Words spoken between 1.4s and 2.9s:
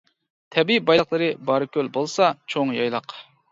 بارىكۆل بولسا چوڭ